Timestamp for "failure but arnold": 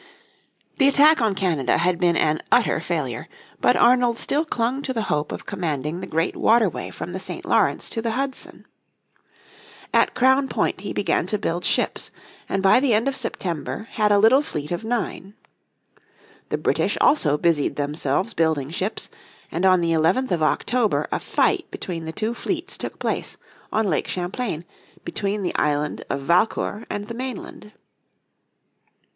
2.79-4.17